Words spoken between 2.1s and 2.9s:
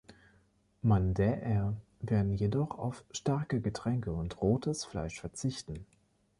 jedoch